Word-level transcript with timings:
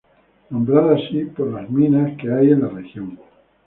Nombrado 0.49 0.95
así 0.95 1.25
por 1.25 1.53
las 1.53 1.69
minas 1.69 2.17
que 2.17 2.33
hay 2.33 2.49
en 2.53 2.61
la 2.61 2.69
región. 2.69 3.19